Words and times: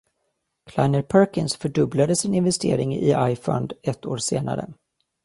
Kleiner 0.65 1.03
Perkins 1.03 1.55
fördubblade 1.55 2.15
sin 2.15 2.33
investering 2.33 2.93
i 2.95 3.13
iFund 3.31 3.73
ett 3.83 4.05
år 4.05 4.17
senare. 4.17 4.73